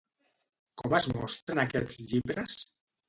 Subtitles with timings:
[0.81, 2.57] Com el mostren aquests llibres?